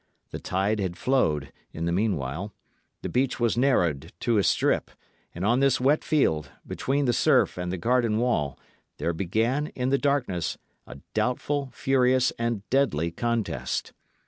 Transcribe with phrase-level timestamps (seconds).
[0.31, 2.55] The tide had flowed, in the meanwhile;
[3.03, 4.89] the beach was narrowed to a strip;
[5.35, 8.57] and on this wet field, between the surf and the garden wall,
[8.97, 13.93] there began, in the darkness, a doubtful, furious, and deadly contest.